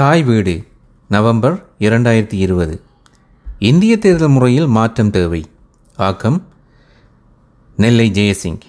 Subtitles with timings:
[0.00, 0.64] தாய் வீடு
[1.08, 2.80] நவம்பர் இரண்டாயிரத்தி இருபது.
[3.58, 5.46] இந்திய தேர்தல் முறையில் மாற்றம் தேவை.
[5.96, 6.46] ஆக்கம்
[7.76, 8.60] நெல்லை ஜெயசிங்.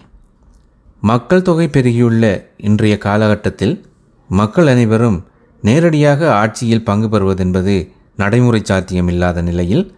[1.02, 3.86] மக்கள் தொகை பெருகியுள்ள இன்றைய காலகட்டத்தில்
[4.28, 5.25] மக்கள் அனைவரும்
[5.62, 9.95] நேரடியாக ஆட்சியில் பங்கு பெறுவதென்பது நடைமுறை சாத்தியமில்லாத நிலையில்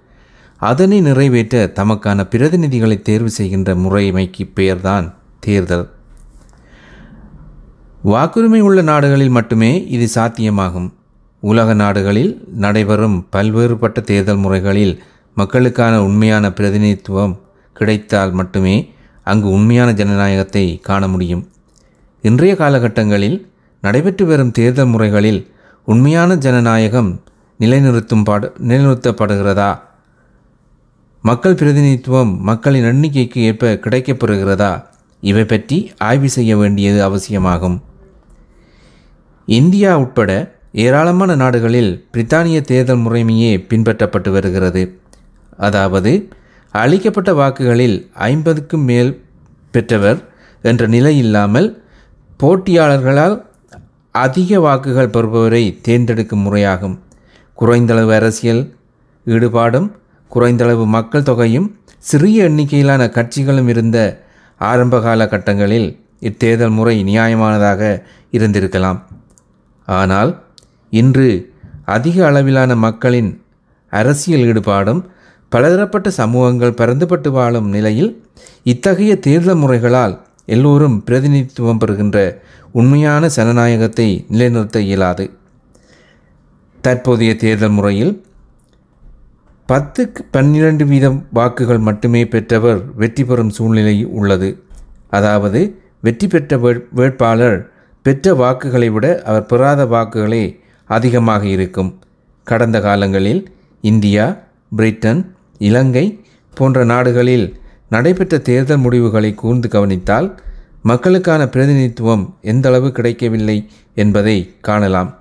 [0.58, 5.90] அதனை நிறைவேற்ற தமக்கான பிரதிநிதிகளை தேர்வு செய்கின்ற முறைமைக்கு பெயர்தான் தேர்தல்.
[8.06, 10.92] வாக்குரிமை உள்ள நாடுகளில் மட்டுமே இது சாத்தியமாகும்.
[11.50, 14.94] உலக நாடுகளில் நடைபெறும் பல்வேறுபட்ட தேர்தல் முறைகளில்
[15.36, 17.34] மக்களுக்கான உண்மையான பிரதிநிதித்துவம்
[17.74, 18.76] கிடைத்தால் மட்டுமே
[19.24, 21.44] அங்கு உண்மையான ஜனநாயகத்தை காண முடியும்.
[22.22, 23.38] இன்றைய காலகட்டங்களில்
[23.82, 25.52] நடைபெற்று வரும் தேர்தல் முறைகளில்
[25.86, 27.22] உண்மையான ஜனநாயகம்
[27.60, 29.80] நிலைநிறுத்தும் பாடு நிலைநிறுத்தப்படுகிறதா?
[31.22, 34.72] மக்கள் பிரதிநிதித்துவம் மக்களின் எண்ணிக்கைக்கு ஏற்ப கிடைக்கப்பெறுகிறதா?
[35.22, 37.78] இவை பற்றி ஆய்வு செய்ய வேண்டியது அவசியமாகும்.
[39.46, 40.32] இந்தியா உட்பட
[40.74, 45.00] ஏராளமான நாடுகளில் பிரித்தானிய தேர்தல் முறைமையே பின்பற்றப்பட்டு வருகிறது.
[45.58, 46.12] அதாவது
[46.74, 49.24] அளிக்கப்பட்ட வாக்குகளில் ஐம்பதுக்கும் மேல்
[49.72, 50.20] பெற்றவர்
[50.62, 51.82] என்ற நிலை இல்லாமல்
[52.44, 53.36] போட்டியாளர்களால்
[54.12, 57.00] அதிக வாக்குகள் பெறுபவரை தேர்ந்தெடுக்கும் முறையாகும்.
[57.56, 58.76] குறைந்தளவு அரசியல்
[59.26, 59.92] ஈடுபாடும்
[60.32, 61.68] குறைந்தளவு மக்கள் தொகையும்
[61.98, 63.98] சிறிய எண்ணிக்கையிலான கட்சிகளும் இருந்த
[64.58, 65.88] ஆரம்ப காலகட்டங்களில்
[66.20, 69.00] இத்தேர்தல் முறை நியாயமானதாக இருந்திருக்கலாம்.
[69.88, 70.43] ஆனால்
[71.00, 71.30] இன்று
[71.96, 73.32] அதிக அளவிலான மக்களின்
[73.94, 75.02] அரசியல் ஈடுபாடும்
[75.52, 78.12] பலதரப்பட்ட சமூகங்கள் பரந்துபட்டு வாழும் நிலையில்
[78.72, 80.16] இத்தகைய தேர்தல் முறைகளால்
[80.56, 82.18] எல்லோரும் பிரதிநிதித்துவம் பெறுகின்ற
[82.72, 85.26] உண்மையான ஜனநாயகத்தை நிலைநிறுத்த இயலாது.
[86.82, 88.14] தற்போதைய தேர்தல் முறையில்
[89.70, 94.50] பத்துக்கு பன்னிரண்டு வீதம் வாக்குகள் மட்டுமே பெற்றவர் வெற்றி பெறும் சூழ்நிலை உள்ளது.
[95.10, 95.62] அதாவது
[96.06, 96.58] வெற்றி பெற்ற
[97.00, 97.58] வேட்பாளர்
[98.06, 100.44] பெற்ற வாக்குகளை விட அவர் பெறாத வாக்குகளே
[100.86, 102.00] அதிகமாக இருக்கும்.
[102.44, 104.38] கடந்த காலங்களில் இந்தியா
[104.76, 110.42] பிரிட்டன் இலங்கை போன்ற நாடுகளில் நடைபெற்ற தேர்தல் முடிவுகளை கூர்ந்து கவனித்தால்
[110.82, 115.18] மக்களுக்கான பிரதிநிதித்துவம் எந்த அளவு கிடைக்கவில்லை என்பதை காணலாம்.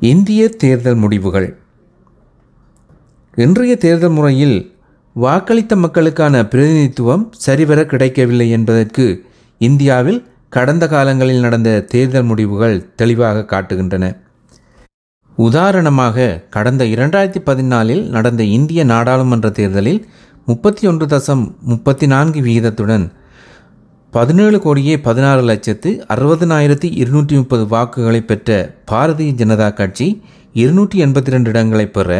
[0.00, 1.56] இந்திய தேர்தல் முடிவுகள்.
[3.34, 4.76] இன்றைய தேர்தல் முறையில்
[5.20, 9.24] வாக்களித்த மக்களுக்கான பிரதிநிதித்துவம் சரிவர கிடைக்கவில்லை என்பதற்கு
[9.58, 14.04] இந்தியாவில் கடந்த காலங்களில் நடந்த தேர்தல் முடிவுகள் தெளிவாக காட்டுகின்றன.
[15.38, 20.00] உதாரணமாக கடந்த இரண்டாயிரத்தி பதினாலில் நடந்த இந்திய நாடாளுமன்ற தேர்தலில்
[20.46, 23.12] முப்பத்தி ஒன்று தசம் முப்பத்தி நான்கு விகிதத்துடன்
[24.12, 30.22] பதினேழு கோடியே பதினாறு லட்சத்து அறுபதனாயிரத்தி இருநூற்றி முப்பது வாக்குகளை பெற்ற பாரதிய ஜனதா கட்சி
[30.52, 32.10] இருநூற்றி எண்பத்தி ரெண்டு இடங்களை பெற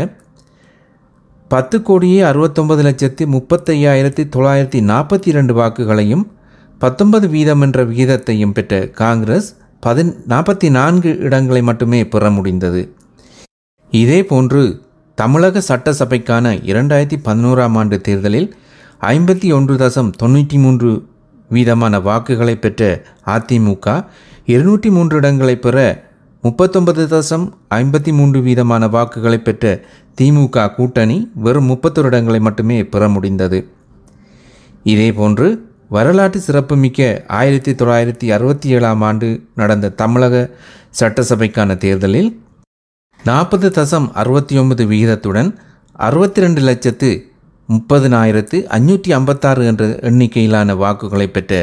[1.51, 6.25] பத்து கோடியே அறுபத்தொன்பது லட்சத்து முப்பத்தையாயிரத்தி தொள்ளாயிரத்தி நாற்பத்தி இரண்டு வாக்குகளையும்
[6.81, 9.49] பத்தொன்பது வீதம் என்ற விகிதத்தையும் பெற்ற காங்கிரஸ்
[9.81, 12.83] பதின் நாற்பத்தி நான்கு இடங்களை மட்டுமே பெற முடிந்தது.
[13.93, 14.63] இதேபோன்று
[15.15, 18.49] தமிழக சட்டசபைக்கான இரண்டாயிரத்தி பதினோராம் ஆண்டு தேர்தலில்
[19.01, 20.91] ஐம்பத்தி ஒன்று தசம் தொண்ணூற்றி மூன்று
[21.51, 22.83] வீதமான வாக்குகளை பெற்ற
[23.35, 24.05] அதிமுக
[24.45, 26.07] இருநூற்றி மூன்று இடங்களை பெற
[26.45, 29.81] முப்பத்தொன்பது தசம் ஐம்பத்தி மூன்று வீதமான வாக்குகளை பெற்ற
[30.21, 33.59] திமுக கூட்டணி வெறும் முப்பத்தொரு இடங்களை மட்டுமே பெற முடிந்தது.
[34.85, 35.49] இதேபோன்று
[35.91, 37.01] வரலாற்று சிறப்புமிக்க
[37.37, 40.35] ஆயிரத்தி தொள்ளாயிரத்தி அறுபத்தி ஏழாம் ஆண்டு நடந்த தமிழக
[41.01, 42.31] சட்டசபைக்கான தேர்தலில்
[43.21, 45.51] நாற்பது தசம் அறுபத்தி ஒன்பது விகிதத்துடன்
[45.99, 47.11] அறுபத்தி ரெண்டு லட்சத்து
[47.69, 51.55] முப்பதினாயிரத்து அஞ்சூற்றி ஐம்பத்தாறு என்ற எண்ணிக்கையிலான வாக்குகளை பெற்ற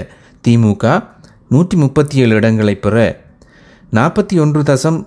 [0.44, 0.86] திமுக
[1.52, 2.97] நூற்றி முப்பத்தி ஏழு இடங்களை பெற
[3.92, 5.00] நாற்பத்தி ஒன்று தசம்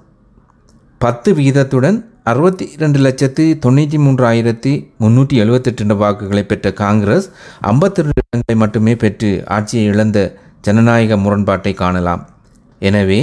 [0.99, 7.27] பத்து விகிதத்துடன் அறுபத்தி ரெண்டு லட்சத்து தொண்ணூற்றி மூன்றாயிரத்தி முன்னூற்றி எழுபத்தெட்டு வாக்குகளை பெற்ற காங்கிரஸ்
[7.61, 10.19] ஐம்பத்தி ரெண்டு இடங்களை மட்டுமே பெற்று ஆட்சியை இழந்த
[10.61, 12.29] ஜனநாயக முரண்பாட்டை காணலாம்.
[12.79, 13.21] எனவே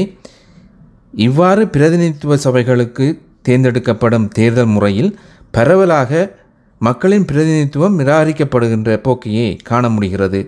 [1.12, 5.19] இவ்வாறு பிரதிநிதித்துவ சபைகளுக்கு தேர்ந்தெடுக்கப்படும் தேர்தல் முறையில்
[5.52, 6.31] பரவலாக
[6.78, 10.42] மக்களின் பிரதிநிதித்துவம் நிராகரிக்கப்படுகின்ற போக்கையே காண முடிகிறது.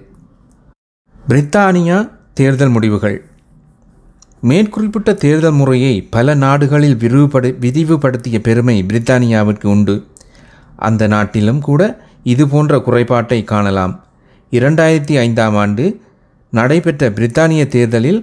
[1.29, 3.26] பிரித்தானியா தேர்தல் முடிவுகள்.
[4.43, 9.95] மேற்குறிப்பிட்ட தேர்தல் முறையை பல நாடுகளில் விரிவுபடு விரிவுபடுத்திய பெருமை பிரித்தானியாவிற்கு உண்டு.
[10.75, 11.81] அந்த நாட்டிலும் கூட
[12.23, 13.93] இது போன்ற குறைபாட்டை காணலாம்.
[14.51, 15.85] இரண்டாயிரத்தி ஐந்தாம் ஆண்டு
[16.53, 18.21] நடைபெற்ற பிரித்தானிய தேர்தலில்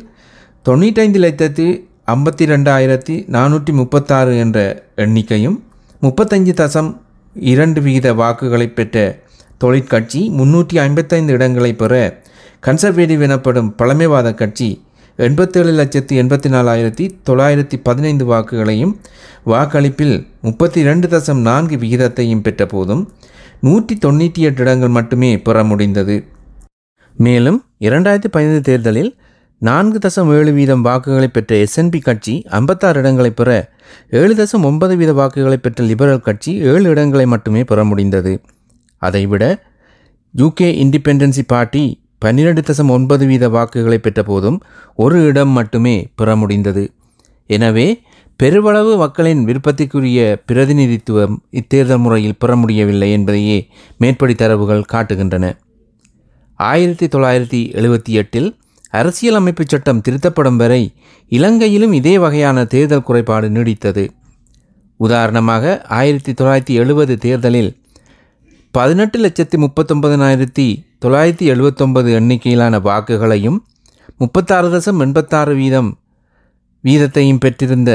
[0.66, 1.66] தொண்ணூற்றைந்து லட்சத்து
[2.06, 4.58] ஐம்பத்தி ரெண்டாயிரத்தி நானூற்றி முப்பத்தாறு என்ற
[4.96, 5.58] எண்ணிக்கையும்
[6.02, 6.90] முப்பத்தஞ்சு தசம்
[7.34, 9.22] இரண்டு விகித வாக்குகளை பெற்ற
[9.58, 12.22] தொழிற்கட்சி முன்னூற்றி ஐம்பத்தைந்து இடங்களை பெற
[12.60, 14.68] கன்சர்வேட்டிவ் எனப்படும் பழமைவாத கட்சி
[15.18, 18.94] எண்பத்தேழு லட்சத்து எண்பத்தி நாலாயிரத்தி தொள்ளாயிரத்தி பதினைந்து வாக்குகளையும்
[19.52, 23.02] வாக்களிப்பில் முப்பத்தி ரெண்டு தசம் நான்கு விகிதத்தையும் பெற்ற போதும்
[23.60, 26.16] நூற்றி தொண்ணூற்றி எட்டு இடங்கள் மட்டுமே பெற முடிந்தது.
[27.16, 29.12] மேலும் இரண்டாயிரத்தி பதினைந்து தேர்தலில்
[29.58, 33.50] நான்கு தசம் ஏழு வீதம் வாக்குகளை பெற்ற எஸ்என்பி கட்சி ஐம்பத்தாறு இடங்களை பெற
[34.10, 38.32] ஏழு தசம் ஒன்பது வீத வாக்குகளை பெற்ற லிபரல் கட்சி ஏழு இடங்களை மட்டுமே பெற முடிந்தது.
[39.02, 39.44] அதைவிட
[40.34, 41.84] யூகே இண்டிபெண்டன்சி பார்ட்டி
[42.24, 44.58] பன்னிரண்டு தசம் ஒன்பது வீத வாக்குகளை பெற்ற போதும்
[45.04, 46.84] ஒரு இடம் மட்டுமே பெற முடிந்தது
[47.50, 47.86] எனவே
[48.40, 53.58] பெருவளவு மக்களின் விருப்பத்திற்குரிய பிரதிநிதித்துவம் இத்தேர்தல் முறையில் பெற முடியவில்லை என்பதையே
[53.98, 55.44] மேற்படி தரவுகள் காட்டுகின்றன.
[56.60, 58.48] ஆயிரத்தி தொள்ளாயிரத்தி எழுபத்தி எட்டில்
[58.90, 60.82] அரசியலமைப்புச் சட்டம் திருத்தப்படும் வரை
[61.32, 64.04] இலங்கையிலும் இதே வகையான தேர்தல் குறைபாடு நீடித்தது.
[65.00, 67.70] உதாரணமாக ஆயிரத்தி தொள்ளாயிரத்தி எழுபது தேர்தலில்
[68.74, 70.66] பதினெட்டு லட்சத்தி முப்பத்தொன்பதனாயிரத்தி
[71.04, 73.56] தொள்ளாயிரத்தி எழுபத்தொன்பது எண்ணிக்கையிலான வாக்குகளையும்
[74.16, 75.90] முப்பத்தாறு தசம் எண்பத்தாறு வீதம்
[76.84, 77.90] வீதத்தையும் பெற்றிருந்த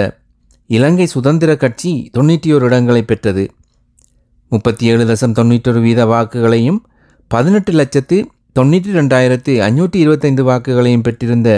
[0.70, 3.44] இலங்கை சுதந்திர கட்சி தொண்ணூற்றி ஒரு இடங்களை பெற்றது.
[4.52, 6.80] முப்பத்தி ஏழு தசம் தொண்ணூற்றொரு வீத வாக்குகளையும்
[7.28, 8.20] பதினெட்டு லட்சத்து
[8.60, 11.50] தொண்ணூற்றி ரெண்டாயிரத்து ஐநூற்றி இருபத்தைந்து வாக்குகளையும் பெற்றிருந்த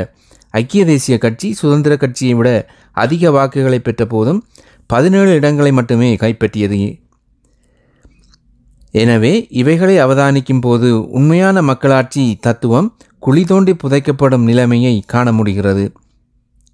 [0.53, 2.49] ஐக்கிய தேசிய கட்சி சுதந்திர கட்சியை விட
[2.91, 4.41] அதிக வாக்குகளை பெற்ற போதும்
[4.85, 6.81] பதினேழு இடங்களை மட்டுமே கைப்பற்றியது.
[8.93, 12.87] எனவே இவைகளை அவதானிக்கும் போது உண்மையான மக்களாட்சி தத்துவம்
[13.19, 15.85] குழி தோண்டி புதைக்கப்படும் நிலைமையை காண முடிகிறது.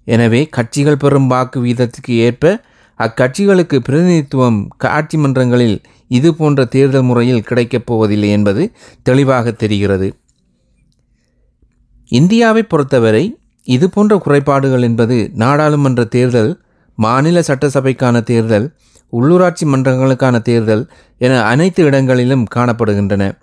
[0.06, 2.54] எனவே கட்சிகள் பெறும் வாக்கு வீதத்துக்கு ஏற்ப
[3.00, 4.58] அக்கட்சிகளுக்கு பிரதிநிதித்துவம்
[4.96, 5.76] ஆட்சி மன்றங்களில்
[6.10, 8.62] இது போன்ற தேர்தல் முறையில் கிடைக்கப் போவதில்லை என்பது
[9.02, 10.08] தெளிவாக தெரிகிறது.
[12.10, 13.24] இந்தியாவை பொறுத்தவரை
[13.66, 16.52] இது போன்ற குறைபாடுகள் என்பது நாடாளுமன்ற தேர்தல்
[16.98, 18.66] மாநில சட்டசபைக்கான தேர்தல்
[19.12, 23.38] உள்ளூராட்சி மன்றங்களுக்கான தேர்தல் என அனைத்து இடங்களிலும் காணப்படுகின்றன.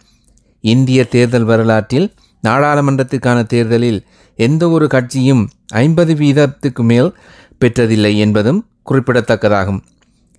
[0.60, 2.14] இந்திய தேர்தல் வரலாற்றில்
[2.44, 7.18] நாடாளுமன்றத்திற்கான தேர்தலில் எந்த ஒரு கட்சியும் ஐம்பது வீதத்துக்கு மேல்
[7.66, 9.82] பெற்றதில்லை என்பதும் குறிப்பிடத்தக்கதாகும்.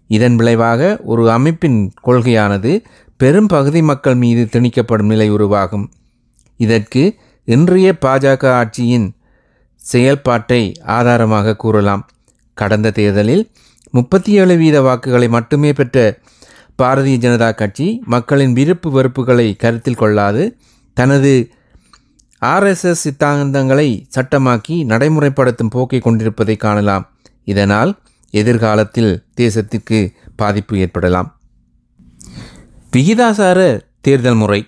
[0.06, 2.84] இதன் விளைவாக ஒரு அமைப்பின் கொள்கையானது
[3.16, 5.90] பெரும் பகுதி மக்கள் மீது திணிக்கப்படும் நிலை உருவாகும்.
[6.56, 7.14] இதற்கு
[7.44, 9.10] இன்றைய பாஜக ஆட்சியின்
[9.74, 12.08] செயல்பாட்டை ஆதாரமாக கூறலாம்.
[12.54, 13.50] கடந்த தேர்தலில்
[13.90, 16.18] முப்பத்தி ஏழு வீத வாக்குகளை மட்டுமே பெற்ற
[16.82, 20.56] பாரதிய ஜனதா கட்சி மக்களின் விருப்பு வெறுப்புகளை கருத்தில் கொள்ளாது.
[20.94, 21.50] தனது
[22.40, 27.10] ஆர்எஸ்எஸ் சித்தாந்தங்களை சட்டமாக்கி நடைமுறைப்படுத்தும் போக்கை கொண்டிருப்பதை காணலாம்.
[27.44, 27.98] இதனால்
[28.30, 31.40] எதிர்காலத்தில் தேசத்திற்கு பாதிப்பு ஏற்படலாம்.
[32.92, 34.66] விகிதாசார தேர்தல் முறை.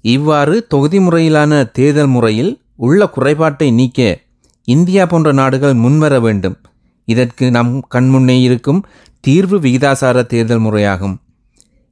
[0.00, 4.20] இவ்வாறு தொகுதி முறையிலான தேர்தல் முறையில் உள்ள குறைபாட்டை நீக்க
[4.64, 6.56] இந்தியா போன்ற நாடுகள் முன்வர வேண்டும்.
[7.04, 8.86] இதற்கு நம் கண்முன்னே இருக்கும்
[9.20, 11.16] தீர்வு விகிதாசார தேர்தல் முறையாகும்.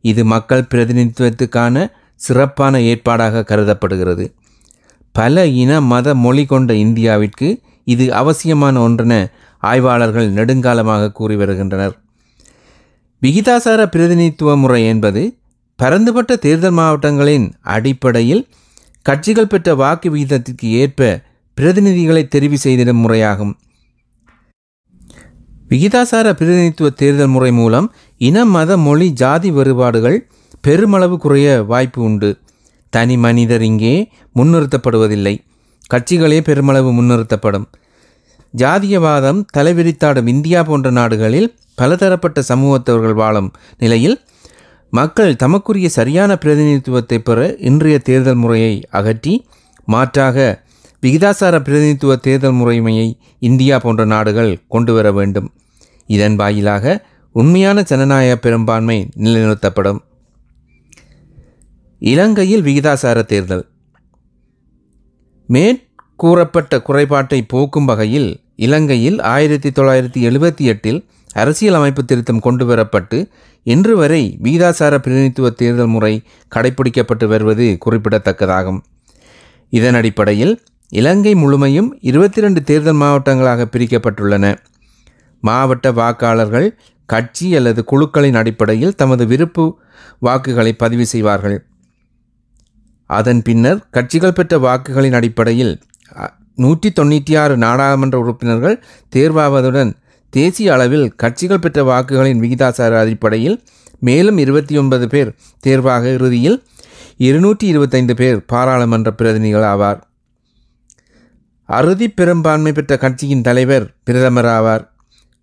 [0.01, 4.35] இது மக்கள் பிரதிநிதித்துவத்துக்கான சிறப்பான ஏற்பாடாக கருதப்படுகிறது.
[5.13, 7.49] பல இன மத மொழி கொண்ட இந்தியாவிற்கு
[7.85, 9.15] இது அவசியமான ஒன்றென
[9.59, 11.99] ஆய்வாளர்கள் நெடுங்காலமாக கூறி வருகின்றனர்.
[13.23, 15.37] விகிதாசார பிரதிநிதித்துவ முறை என்பது
[15.77, 18.49] பரந்துபட்ட தேர்தல் மாவட்டங்களின் அடிப்படையில்
[19.03, 21.21] கட்சிகள் பெற்ற வாக்கு விகிதத்திற்கு ஏற்ப
[21.61, 23.53] பிரதிநிதிகளை தெரிவு செய்திடும் முறையாகும்.
[25.73, 27.87] விகிதாசார பிரதிநிதித்துவ தேர்தல் முறை மூலம்
[28.21, 30.17] இன மத மொழி ஜாதி வேறுபாடுகள்
[30.67, 32.31] பெருமளவு குறைய வாய்ப்பு உண்டு.
[32.93, 33.95] தனி மனிதர் இங்கே
[34.39, 35.35] முன்னிறுத்தப்படுவதில்லை.
[35.93, 37.67] கட்சிகளே பெருமளவு முன்னிறுத்தப்படும்.
[38.55, 41.49] ஜாதியவாதம் தலைவிரித்தாடும் இந்தியா போன்ற நாடுகளில்
[41.81, 44.17] பலதரப்பட்ட சமூகத்தவர்கள் வாழும் நிலையில்
[44.93, 47.39] மக்கள் தமக்குரிய சரியான பிரதிநிதித்துவத்தை பெற
[47.71, 49.35] இன்றைய தேர்தல் முறையை அகற்றி
[49.89, 50.37] மாற்றாக
[51.03, 53.09] விகிதாசார பிரதிநிதித்துவ தேர்தல் முறைமையை
[53.49, 55.49] இந்தியா போன்ற நாடுகள் கொண்டு வர வேண்டும்.
[56.07, 59.99] இதன் வாயிலாக உண்மையான ஜனநாயக பெரும்பான்மை நிலைநிறுத்தப்படும்.
[61.99, 63.69] இலங்கையில் விகிதாசார தேர்தல்.
[65.49, 73.31] மேற்கூறப்பட்ட குறைபாட்டை போக்கும் வகையில் இலங்கையில் ஆயிரத்தி தொள்ளாயிரத்தி எழுபத்தி எட்டில் அரசியலமைப்பு திருத்தம் கொண்டு வரப்பட்டு
[73.63, 76.23] இன்று வரை விகிதாசார பிரதிநிதித்துவ தேர்தல் முறை
[76.55, 78.81] கடைபிடிக்கப்பட்டு வருவது குறிப்பிடத்தக்கதாகும்.
[79.71, 84.57] இதன் அடிப்படையில் இலங்கை முழுமையும் இருபத்தி ரெண்டு தேர்தல் மாவட்டங்களாக பிரிக்கப்பட்டுள்ளன.
[85.49, 86.69] மாவட்ட வாக்காளர்கள்
[87.09, 89.65] கட்சி அல்லது குழுக்களின் அடிப்படையில் தமது விருப்பு
[90.27, 91.59] வாக்குகளை பதிவு செய்வார்கள்.
[93.11, 95.73] அதன் பின்னர் கட்சிகள் பெற்ற வாக்குகளின் அடிப்படையில்
[96.63, 98.77] நூற்றி தொண்ணூற்றி ஆறு நாடாளுமன்ற உறுப்பினர்கள்
[99.17, 99.91] தேர்வாவதுடன்
[100.33, 103.57] தேசிய அளவில் கட்சிகள் பெற்ற வாக்குகளின் விகிதாசார அடிப்படையில்
[104.09, 105.31] மேலும் இருபத்தி ஒன்பது பேர்
[105.67, 106.59] தேர்வாக இறுதியில்
[107.27, 110.01] இருநூற்றி இருபத்தைந்து பேர் பாராளுமன்ற பிரதிநிதிகள் ஆவார்.
[111.69, 114.85] அறுதி பெரும்பான்மை பெற்ற கட்சியின் தலைவர் பிரதமர் ஆவார்.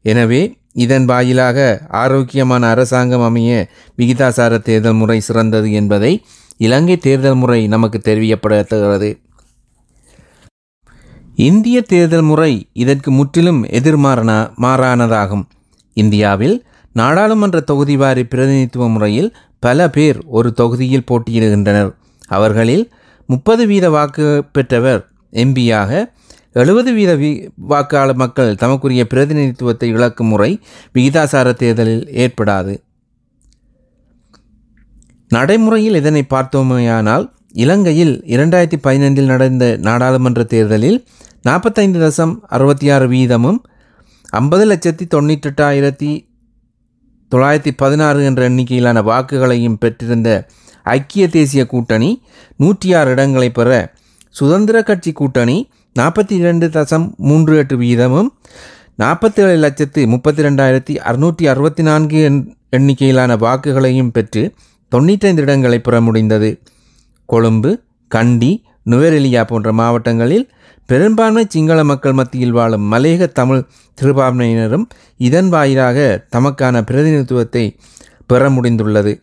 [0.06, 0.42] எனவே
[0.74, 6.12] இதன் வாயிலாக ஆரோக்கியமான அரசாங்கம் அமைய விகிதாசார தேர்தல் முறை சிறந்தது என்பதை
[6.58, 9.10] இலங்கை தேர்தல் முறை நமக்கு தெரிவிக்கப்படுகிறது
[11.48, 15.44] இந்திய தேர்தல் முறை இதற்கு முற்றிலும் எதிர்மாறான மாறானதாகும்.
[15.98, 16.56] இந்தியாவில்
[16.96, 19.30] நாடாளுமன்ற தொகுதி வாரி பிரதிநிதித்துவ முறையில்
[19.60, 21.92] பல பேர் ஒரு தொகுதியில் போட்டியிடுகின்றனர்.
[22.28, 22.84] அவர்களில்
[23.30, 25.02] முப்பது வீத வாக்கு பெற்றவர்
[25.34, 25.92] எம்பியாக
[26.60, 27.30] எழுபது வீத வி
[27.70, 30.52] வாக்காளர் மக்கள் தமக்குரிய பிரதிநிதித்துவத்தை இழக்கும் முறை
[30.96, 32.74] விகிதாசார தேர்தலில் ஏற்படாது.
[35.32, 40.98] நடைமுறையில் இதனை பார்த்தோமேயானால் இலங்கையில் இரண்டாயிரத்தி பதினைந்தில் நடந்த நாடாளுமன்ற தேர்தலில்
[41.42, 43.60] நாற்பத்தைந்து தசம் அறுபத்தி ஆறு வீதமும்
[44.34, 46.12] ஐம்பது லட்சத்தி தொண்ணூற்றெட்டாயிரத்தி
[47.32, 50.30] தொள்ளாயிரத்தி பதினாறு என்ற எண்ணிக்கையிலான வாக்குகளையும் பெற்றிருந்த
[50.86, 52.10] ஐக்கிய தேசிய கூட்டணி
[52.56, 53.70] நூற்றி ஆறு இடங்களை பெற
[54.32, 55.58] சுதந்திர கட்சி கூட்டணி
[56.00, 58.30] நாற்பத்தி இரண்டு தசம் மூன்று எட்டு வீதமும்
[59.00, 62.20] நாற்பத்தி ஏழு லட்சத்து முப்பத்தி ரெண்டாயிரத்தி அறுநூற்றி அறுபத்தி நான்கு
[62.70, 64.44] எண்ணிக்கையிலான வாக்குகளையும் பெற்று
[64.92, 66.50] தொண்ணூற்றைந்து இடங்களை பெற முடிந்தது
[67.30, 67.72] கொழும்பு
[68.12, 68.52] கண்டி
[68.90, 70.46] நுவரெலியா போன்ற மாவட்டங்களில்
[70.90, 73.64] பெரும்பான்மை சிங்கள மக்கள் மத்தியில் வாழும் மலையக தமிழ்
[73.98, 74.86] சிறுபான்மையினரும்
[75.20, 75.98] இதன் வாயிலாக
[76.36, 77.64] தமக்கான பிரதிநிதித்துவத்தை
[78.26, 79.14] பெற முடிந்துள்ளது.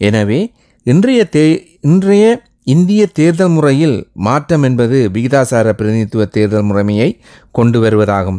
[0.00, 0.40] எனவே
[0.86, 1.44] இன்றைய தே
[1.80, 2.24] இன்றைய
[2.66, 7.08] இந்திய தேர்தல் முறையில் மாற்றம் என்பது விகிதாசார பிரதிநிதித்துவ தேர்தல் முறைமையை
[7.52, 8.38] கொண்டு வருவதாகும்.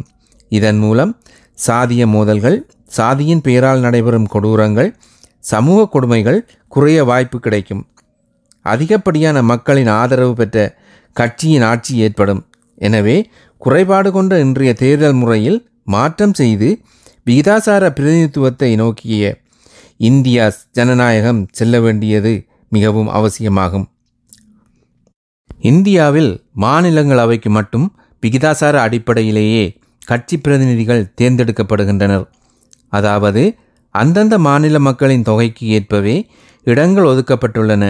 [0.52, 1.12] இதன் மூலம்
[1.58, 2.58] சாதிய மோதல்கள்
[2.96, 4.90] சாதியின் பெயரால் நடைபெறும் கொடூரங்கள்
[5.44, 6.40] சமூக கொடுமைகள்
[6.72, 7.82] குறைய வாய்ப்பு கிடைக்கும்.
[8.64, 10.66] அதிகப்படியான மக்களின் ஆதரவு பெற்ற
[11.16, 12.42] கட்சியின் ஆட்சி ஏற்படும்.
[12.78, 13.16] எனவே
[13.62, 15.58] குறைபாடு கொண்ட இன்றைய தேர்தல் முறையில்
[15.94, 16.68] மாற்றம் செய்து
[17.26, 19.34] விகிதாசார பிரதிநிதித்துவத்தை நோக்கிய
[20.10, 20.44] இந்தியா
[20.78, 22.32] ஜனநாயகம் செல்ல வேண்டியது
[22.68, 23.86] மிகவும் அவசியமாகும்.
[25.58, 27.86] இந்தியாவில் மாநிலங்களவைக்கு மட்டும்
[28.22, 29.64] விகிதாசார அடிப்படையிலேயே
[30.06, 32.26] கட்சி பிரதிநிதிகள் தேர்ந்தெடுக்கப்படுகின்றனர்.
[32.88, 33.42] அதாவது
[33.90, 36.16] அந்தந்த மாநில மக்களின் தொகைக்கு ஏற்பவே
[36.64, 37.84] இடங்கள் ஒதுக்கப்பட்டுள்ளன.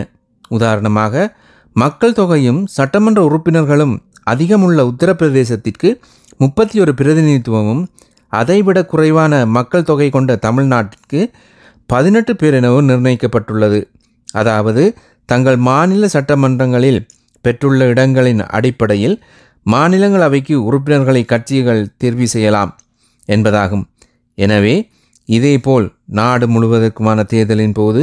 [0.48, 1.34] உதாரணமாக
[1.72, 3.94] மக்கள் தொகையும் சட்டமன்ற உறுப்பினர்களும்
[4.30, 5.88] அதிகமுள்ள உத்தரப்பிரதேசத்திற்கு
[6.36, 7.82] முப்பத்தி ஒரு பிரதிநிதித்துவமும்
[8.28, 11.20] அதைவிட குறைவான மக்கள் தொகை கொண்ட தமிழ்நாட்டிற்கு
[11.86, 13.80] பதினெட்டு பேர் எனவும் நிர்ணயிக்கப்பட்டுள்ளது.
[14.32, 17.00] அதாவது தங்கள் மாநில சட்டமன்றங்களில்
[17.46, 19.16] பெற்றுள்ள இடங்களின் அடிப்படையில்
[19.66, 22.72] மாநிலங்களவைக்கு உறுப்பினர்களை கட்சிகள் தேர்வு செய்யலாம்
[23.28, 23.84] என்பதாகும்.
[24.38, 24.74] எனவே
[25.28, 25.86] இதேபோல்
[26.18, 28.02] நாடு முழுவதற்குமான தேர்தலின் போது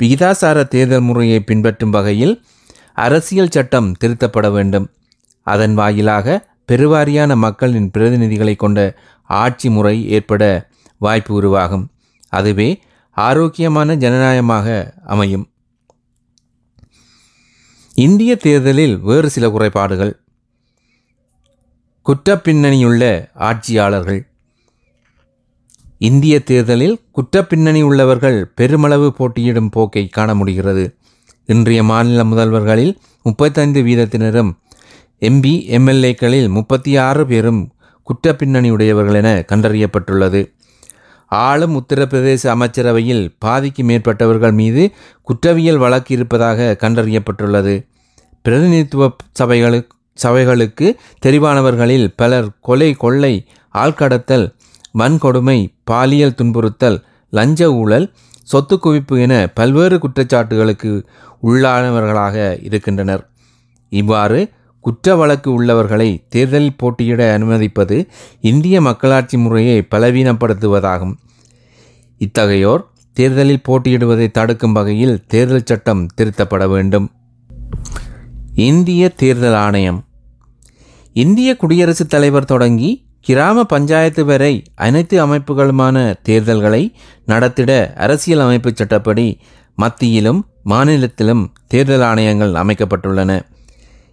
[0.00, 2.34] விகிதாசார தேர்தல் முறையை பின்பற்றும் வகையில்
[3.04, 4.86] அரசியல் சட்டம் திருத்தப்பட வேண்டும்.
[5.46, 6.26] அதன் வாயிலாக
[6.70, 8.78] பெருவாரியான மக்களின் பிரதிநிதிகளை கொண்ட
[9.30, 10.42] ஆட்சி முறை ஏற்பட
[10.98, 11.84] வாய்ப்பு உருவாகும்.
[12.28, 12.68] அதுவே
[13.16, 14.66] ஆரோக்கியமான ஜனநாயகமாக
[15.14, 15.46] அமையும்.
[18.02, 20.12] இந்திய தேர்தலில் வேறு சில குறைபாடுகள்.
[22.06, 23.02] குற்றப்பின்னணியுள்ள
[23.34, 24.20] ஆட்சியாளர்கள்.
[25.98, 30.84] இந்திய தேர்தலில் குற்றப்பின்னணி உள்ளவர்கள் பெருமளவு போட்டியிடும் போக்கை காண முடிகிறது.
[31.46, 34.50] இன்றைய மாநில முதல்வர்களில் முப்பத்தைந்து வீதத்தினரும்
[35.20, 37.62] எம்பி எம்எல்ஏக்களில் முப்பத்தி ஆறு பேரும்
[38.08, 40.42] குற்றப்பின்னணியுடையவர்கள் என கண்டறியப்பட்டுள்ளது.
[41.28, 44.90] ஆளும் உத்தரப்பிரதேச அமைச்சரவையில் பாதிக்கு மேற்பட்டவர்கள் மீது
[45.22, 47.74] குற்றவியல் வழக்கு இருப்பதாக கண்டறியப்பட்டுள்ளது.
[48.42, 50.86] பிரதிநிதித்துவ சபைகளுக்கு சபைகளுக்கு
[51.26, 53.34] தெரிவானவர்களில் பலர் கொலை கொள்ளை
[53.74, 54.46] ஆள்கடத்தல்
[54.98, 56.98] வன்கொடுமை பாலியல் துன்புறுத்தல்
[57.30, 58.06] லஞ்ச ஊழல்
[58.42, 60.90] சொத்து குவிப்பு என பல்வேறு குற்றச்சாட்டுகளுக்கு
[61.42, 63.22] உள்ளானவர்களாக இருக்கின்றனர்.
[63.88, 64.40] இவ்வாறு
[64.80, 67.96] குற்ற வழக்கு உள்ளவர்களை தேர்தலில் போட்டியிட அனுமதிப்பது
[68.40, 71.14] இந்திய மக்களாட்சி முறையை பலவீனப்படுத்துவதாகும்.
[72.18, 77.08] இத்தகையோர் தேர்தலில் போட்டியிடுவதை தடுக்கும் வகையில் தேர்தல் சட்டம் திருத்தப்பட வேண்டும்.
[78.54, 80.04] இந்திய தேர்தல் ஆணையம்.
[81.12, 86.92] இந்திய குடியரசுத் தலைவர் தொடங்கி கிராம பஞ்சாயத்து வரை அனைத்து அமைப்புகளுமான தேர்தல்களை
[87.26, 89.40] நடத்திட அரசியல் அமைப்பு சட்டப்படி
[89.76, 93.40] மத்தியிலும் மாநிலத்திலும் தேர்தல் ஆணையங்கள் அமைக்கப்பட்டுள்ளன.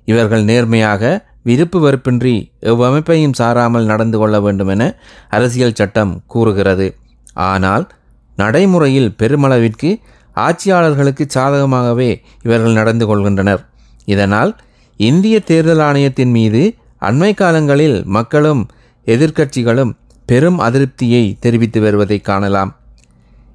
[0.05, 4.95] இவர்கள் நேர்மையாக விருப்பு வெறுப்பின்றி எவ்வமைப்பையும் சாராமல் நடந்து கொள்ள வேண்டும் என
[5.29, 6.95] அரசியல் சட்டம் கூறுகிறது.
[7.33, 7.87] ஆனால்
[8.35, 9.99] நடைமுறையில் பெருமளவிற்கு
[10.35, 13.67] ஆட்சியாளர்களுக்கு சாதகமாகவே இவர்கள் நடந்து கொள்கின்றனர்.
[14.13, 14.51] இதனால்
[14.99, 16.61] இந்திய தேர்தல் ஆணையத்தின் மீது
[17.07, 18.63] அண்மை காலங்களில் மக்களும்
[19.07, 19.91] எதிர்க்கட்சிகளும்
[20.29, 22.71] பெரும் அதிருப்தியை தெரிவித்து வருவதை காணலாம்.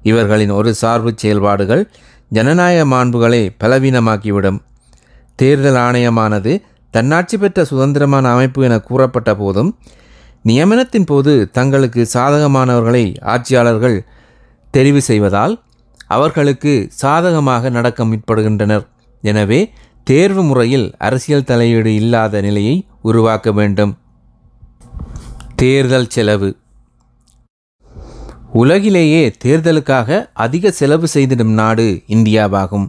[0.09, 1.83] இவர்களின் ஒரு சார்பு செயல்பாடுகள்
[2.31, 4.59] ஜனநாயக மாண்புகளை பலவீனமாக்கிவிடும்.
[5.39, 6.53] தேர்தல் ஆணையமானது
[6.93, 9.71] தன்னாட்சி பெற்ற சுதந்திரமான அமைப்பு என கூறப்பட்ட போதும்
[10.49, 13.97] நியமனத்தின் போது தங்களுக்கு சாதகமானவர்களை ஆட்சியாளர்கள்
[14.73, 15.53] தெரிவு செய்வதால்
[16.15, 18.85] அவர்களுக்கு சாதகமாக நடக்க முற்படுகின்றனர்.
[19.23, 19.59] எனவே
[20.05, 23.97] தேர்வு முறையில் அரசியல் தலையீடு இல்லாத நிலையை உருவாக்க வேண்டும்.
[25.55, 26.57] தேர்தல் செலவு.
[28.53, 32.87] உலகிலேயே தேர்தலுக்காக அதிக செலவு செய்திடும் நாடு இந்தியாவாகும்.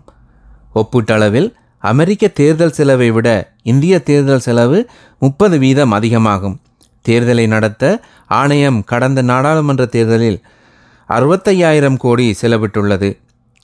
[0.74, 4.86] ஒப்பீட்டளவில் அமெரிக்க தேர்தல் செலவை விட இந்திய தேர்தல் செலவு
[5.18, 6.60] முப்பது வீதம் அதிகமாகும்.
[7.08, 10.40] தேர்தலை நடத்த ஆணையம் கடந்த நாடாளுமன்ற தேர்தலில்
[11.08, 13.18] அறுபத்தையாயிரம் கோடி செலவிட்டுள்ளது.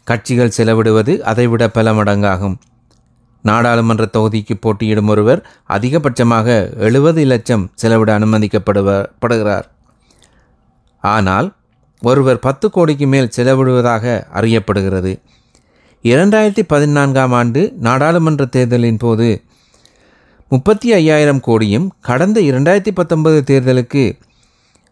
[0.04, 2.54] கட்சிகள் செலவிடுவது அதைவிட பல மடங்காகும்.
[3.42, 9.66] நாடாளுமன்ற தொகுதிக்கு போட்டியிடும் ஒருவர் அதிகபட்சமாக எழுபது லட்சம் செலவிட அனுமதிக்கப்படுவப்படுகிறார்
[11.04, 11.54] ஆனால்
[12.02, 15.12] ஒருவர் பத்து கோடிக்கு மேல் செலவிடுவதாக அறியப்படுகிறது.
[16.04, 19.42] இரண்டாயிரத்தி பதினான்காம் ஆண்டு நாடாளுமன்ற தேர்தலின் போது
[20.48, 24.18] முப்பத்தி ஐயாயிரம் கோடியும் கடந்த இரண்டாயிரத்தி பத்தொன்பது தேர்தலுக்கு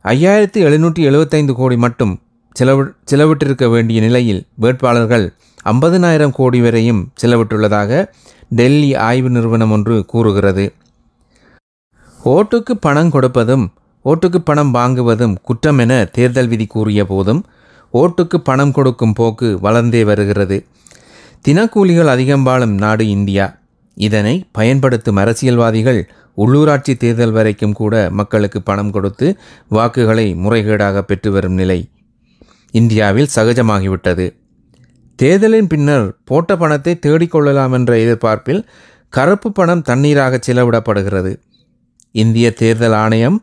[0.05, 2.21] ஐயாயிரத்தி எழுநூற்றி எழுபத்தைந்து கோடி மட்டும்
[2.53, 8.05] செலவு செலவிட்டிருக்க வேண்டிய நிலையில் வேட்பாளர்கள் ஐம்பதினாயிரம் கோடி வரையும் செலவிட்டுள்ளதாக
[8.51, 10.65] டெல்லி ஆய்வு நிறுவனம் ஒன்று கூறுகிறது.
[12.25, 13.67] ஓட்டுக்கு பணம் கொடுப்பதும்
[14.05, 17.45] ஓட்டுக்கு பணம் வாங்குவதும் குற்றம் என தேர்தல் விதி கூறிய போதும்
[17.95, 20.67] ஓட்டுக்கு பணம் கொடுக்கும் போக்கு வளர்ந்தே வருகிறது.
[21.49, 23.47] தினக்கூலிகள் அதிகம் வாழும் நாடு இந்தியா.
[23.95, 26.01] இதனை பயன்படுத்தும் அரசியல்வாதிகள்
[26.37, 29.27] உள்ளூராட்சி தேர்தல் வரைக்கும் கூட மக்களுக்கு பணம் கொடுத்து
[29.69, 31.81] வாக்குகளை முறைகேடாக பெற்று வரும் நிலை
[32.71, 34.27] இந்தியாவில் சகஜமாகிவிட்டது.
[35.21, 38.67] தேர்தலின் பின்னர் போட்ட பணத்தை தேடிக்கொள்ளலாம் என்ற எதிர்பார்ப்பில்
[39.09, 41.33] கருப்பு பணம் தண்ணீராக செலவிடப்படுகிறது.
[42.15, 43.39] இந்திய தேர்தல் ஆணையம்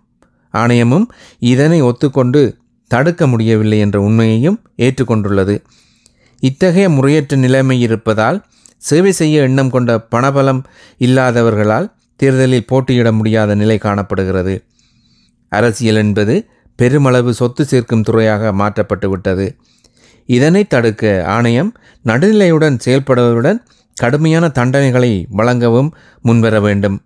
[0.53, 1.05] ஆணையமும்
[1.39, 2.41] இதனை ஒத்துக்கொண்டு
[2.91, 5.55] தடுக்க முடியவில்லை என்ற உண்மையையும் ஏற்றுக்கொண்டுள்ளது.
[6.39, 8.45] இத்தகைய முறையற்ற நிலைமை இருப்பதால்
[8.77, 10.61] சேவை செய்ய எண்ணம் கொண்ட பணபலம்
[10.99, 11.87] இல்லாதவர்களால்
[12.19, 14.55] தேர்தலில் போட்டியிட முடியாத நிலை காணப்படுகிறது.
[15.51, 16.35] அரசியல் என்பது
[16.79, 19.45] பெருமளவு சொத்து சேர்க்கும் துறையாக மாற்றப்பட்டு விட்டது
[20.27, 21.71] இதனை தடுக்க ஆணையம்
[22.05, 23.59] நடுநிலையுடன் செயல்படுவதுடன்
[23.95, 25.89] கடுமையான தண்டனைகளை வழங்கவும்
[26.21, 26.97] முன்வர வேண்டும்.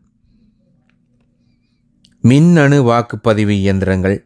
[2.22, 4.18] மின்னணு வாக்குப்பதிவு இயந்திரங்கள்.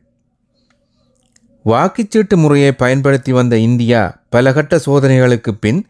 [1.66, 5.86] வாக்குச்சீட்டு முறையை பயன்படுத்தி வந்த இந்தியா பலகட்ட சோதனைகளுக்கு பின்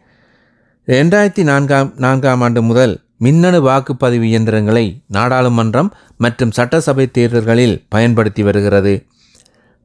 [0.86, 8.94] ரெண்டாயிரத்தி நான்காம் நான்காம் ஆண்டு முதல் மின்னணு வாக்குப்பதிவு இயந்திரங்களை நாடாளுமன்றம் மற்றும் சட்டசபை தேர்தல்களில் பயன்படுத்தி வருகிறது.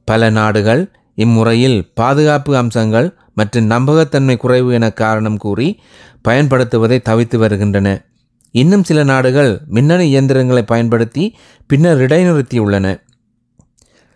[0.08, 0.84] பல நாடுகள்
[1.16, 5.80] இம்முறையில் பாதுகாப்பு அம்சங்கள் மற்றும் நம்பகத்தன்மை குறைவு என காரணம் கூறி
[6.28, 8.06] பயன்படுத்துவதை தவித்து வருகின்றன.
[8.52, 11.36] இன்னும் சில நாடுகள் மின்னணு இயந்திரங்களை பயன்படுத்தி
[11.68, 13.02] பின்னர் இடைநிறுத்தியுள்ளன.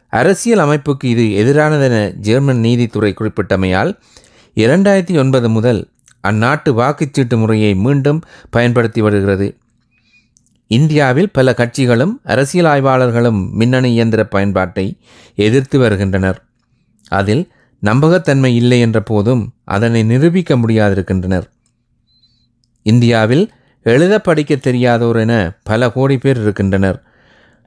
[0.09, 3.97] அரசியல் அமைப்புக்கு இது எதிரானதென ஜெர்மன் நீதித்துறை குறிப்பிட்டமையால்
[4.55, 5.87] இரண்டாயிரத்தி ஒன்பது முதல்
[6.27, 9.57] அந்நாட்டு வாக்குச்சீட்டு முறையை மீண்டும் பயன்படுத்தி வருகிறது.
[10.67, 14.97] இந்தியாவில் பல கட்சிகளும் அரசியல் ஆய்வாளர்களும் மின்னணு இயந்திர பயன்பாட்டை
[15.35, 16.44] எதிர்த்து வருகின்றனர்.
[17.09, 21.43] அதில் நம்பகத்தன்மை இல்லை என்ற போதும் அதனை நிரூபிக்க முடியாதிருக்கின்றனர்.
[22.83, 23.51] இந்தியாவில்
[23.83, 27.03] எழுத படிக்க தெரியாதோர் என பல கோடி பேர் இருக்கின்றனர்.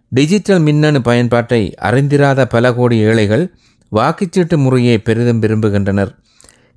[0.08, 3.54] டிஜிட்டல் மின்னணு பயன்பாட்டை அறிந்திராத பல கோடி ஏழைகள்
[3.92, 6.10] வாக்குச்சீட்டு முறையை பெரிதும் விரும்புகின்றனர்.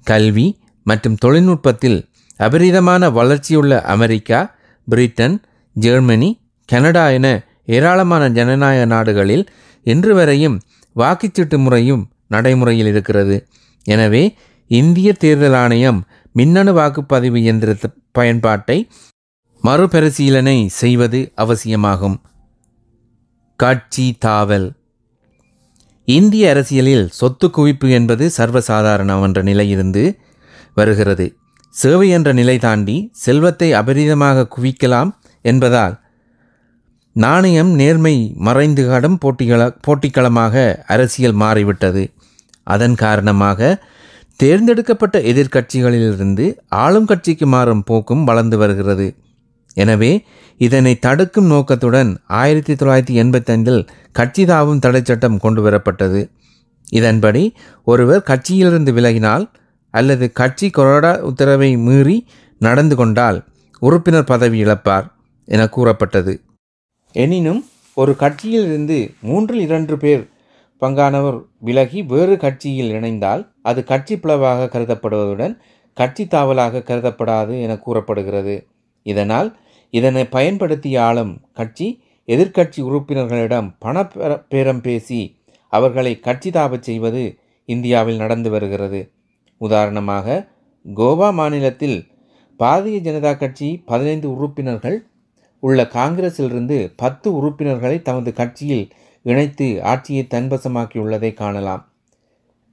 [0.04, 5.42] கல்வி மற்றும் தொழில்நுட்பத்தில் அபரிதமான வளர்ச்சியுள்ள அமெரிக்கா பிரிட்டன்
[5.74, 9.48] ஜெர்மனி கனடா என ஏராளமான ஜனநாயக நாடுகளில்
[9.84, 10.62] இன்று வரையும்
[10.96, 13.38] வாக்குச்சீட்டு முறையும் நடைமுறையில் இருக்கிறது.
[13.86, 14.24] எனவே
[14.72, 16.02] இந்திய தேர்தல் ஆணையம்
[16.36, 17.72] மின்னணு வாக்குப்பதிவு இயந்திர
[18.18, 18.78] பயன்பாட்டை
[19.64, 22.18] மறுபரிசீலனை செய்வது அவசியமாகும்.
[23.60, 24.68] காட்சி தாவல்.
[26.08, 30.04] இந்திய அரசியலில் சொத்து குவிப்பு என்பது சர்வசாதாரணம் என்ற நிலையிலிருந்து
[30.80, 31.26] வருகிறது.
[31.74, 35.12] சேவை என்ற நிலை தாண்டி செல்வத்தை அபரிதமாக குவிக்கலாம்
[35.46, 35.96] என்பதால்
[37.16, 38.16] நாணயம் நேர்மை
[38.48, 40.56] மறைந்து கடும் போட்டிகள போட்டிக்களமாக
[40.94, 42.04] அரசியல் மாறிவிட்டது.
[42.64, 43.80] அதன் காரணமாக
[44.36, 49.16] தேர்ந்தெடுக்கப்பட்ட எதிர்க்கட்சிகளிலிருந்து ஆளும் கட்சிக்கு மாறும் போக்கும் வளர்ந்து வருகிறது.
[49.74, 50.26] எனவே
[50.58, 56.22] இதனை தடுக்கும் நோக்கத்துடன் ஆயிரத்தி தொள்ளாயிரத்தி எண்பத்தைந்தில் கட்சி தாவும் தடை சட்டம் கொண்டு வரப்பட்டது
[56.92, 57.44] இதன்படி
[57.84, 59.46] ஒருவர் கட்சியிலிருந்து விலகினால்
[59.94, 62.18] அல்லது கட்சி கொரோடா உத்தரவை மீறி
[62.60, 63.40] நடந்து கொண்டால்
[63.80, 65.08] உறுப்பினர் பதவி இழப்பார்
[65.46, 66.34] என கூறப்பட்டது.
[67.12, 70.30] எனினும் ஒரு கட்சியிலிருந்து மூன்றில் இரண்டு பேர்
[70.82, 75.54] பங்கானவர் விலகி வேறு கட்சியில் இணைந்தால் அது கட்சி பிளவாக கருதப்படுவதுடன்
[75.98, 78.56] கட்சி தாவலாக கருதப்படாது என கூறப்படுகிறது.
[79.06, 79.50] இதனால்
[79.94, 81.88] இதனை பயன்படுத்திய ஆளும் கட்சி
[82.28, 84.06] எதிர்க்கட்சி உறுப்பினர்களிடம் பண
[84.50, 85.22] பேரம் பேசி
[85.74, 87.24] அவர்களை கட்சி தாவச் செய்வது
[87.70, 89.02] இந்தியாவில் நடந்து வருகிறது.
[89.62, 90.46] உதாரணமாக
[90.86, 91.98] கோவா மாநிலத்தில்
[92.60, 94.98] பாரதிய ஜனதா கட்சி பதினைந்து உறுப்பினர்கள்
[95.64, 98.86] உள்ள காங்கிரஸிலிருந்து பத்து உறுப்பினர்களை தமது கட்சியில்
[99.22, 101.84] இணைத்து ஆட்சியை தன்வசமாக்கியுள்ளதை காணலாம்.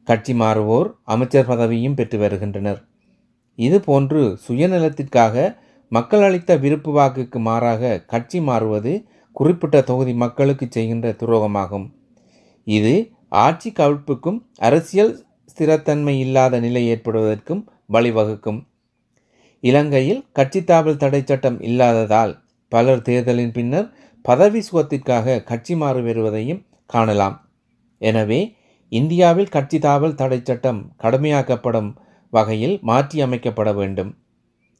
[0.09, 2.81] கட்சி மாறுவோர் அமைச்சர் பதவியும் பெற்று வருகின்றனர்.
[3.59, 5.57] இது போன்று சுயநலத்திற்காக
[5.89, 8.93] மக்கள் அளித்த விருப்பு வாக்குக்கு மாறாக கட்சி மாறுவது
[9.33, 11.87] குறிப்பிட்ட தொகுதி மக்களுக்கு செய்கின்ற துரோகமாகும்.
[12.65, 18.61] இது ஆட்சி கவிழ்ப்புக்கும் அரசியல் ஸ்திரத்தன்மை இல்லாத நிலை ஏற்படுவதற்கும் வழிவகுக்கும்.
[19.61, 22.33] இலங்கையில் கட்சித்தாவல் தடை சட்டம் இல்லாததால்
[22.69, 23.89] பலர் தேர்தலின் பின்னர்
[24.25, 27.37] பதவி சுகத்திற்காக கட்சி மாறு வருவதையும் காணலாம்.
[28.01, 28.57] எனவே
[28.89, 31.91] இந்தியாவில் கட்சி தாவல் தடை சட்டம் கடுமையாக்கப்படும்
[32.31, 34.17] வகையில் மாற்றி அமைக்கப்பட வேண்டும்.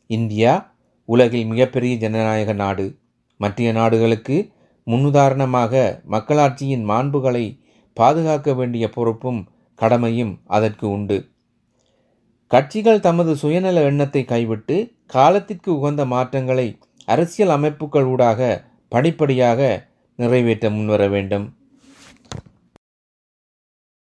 [0.07, 0.53] இந்தியா
[1.05, 2.87] உலகில் மிகப்பெரிய ஜனநாயக நாடு.
[3.37, 4.37] மற்ற நாடுகளுக்கு
[4.87, 7.61] முன்னுதாரணமாக மக்களாட்சியின் மாண்புகளை
[7.93, 9.41] பாதுகாக்க வேண்டிய பொறுப்பும்
[9.75, 11.19] கடமையும் அதற்கு உண்டு.
[12.47, 18.41] கட்சிகள் தமது சுயநல எண்ணத்தை கைவிட்டு காலத்திற்கு உகந்த மாற்றங்களை அரசியல் அமைப்புகள் ஊடாக
[18.89, 21.58] படிப்படியாக நிறைவேற்ற முன்வர வேண்டும்.